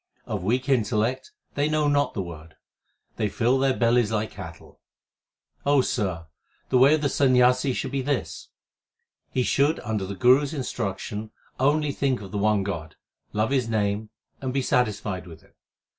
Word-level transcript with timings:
Of 0.25 0.41
weak 0.43 0.67
intellect, 0.67 1.31
they 1.53 1.69
know 1.69 1.87
not 1.87 2.15
the 2.15 2.23
Word; 2.23 2.55
they 3.17 3.29
fill 3.29 3.59
their 3.59 3.77
bellies 3.77 4.11
like 4.11 4.31
cattle. 4.31 4.79
Sir, 5.83 6.25
the 6.69 6.79
way 6.79 6.95
of 6.95 7.03
the 7.03 7.07
Sanyasi 7.07 7.71
should 7.75 7.91
be 7.91 8.01
this: 8.01 8.49
He 9.29 9.43
should 9.43 9.79
under 9.81 10.07
the 10.07 10.15
Guru 10.15 10.41
s 10.41 10.53
instruction 10.53 11.29
only 11.59 11.91
think 11.91 12.19
of 12.19 12.31
the 12.31 12.39
one 12.39 12.63
God, 12.63 12.95
love 13.31 13.51
His 13.51 13.69
name, 13.69 14.09
and 14.41 14.51
be 14.51 14.63
satisfied 14.63 15.27
with 15.27 15.43
it. 15.43 15.55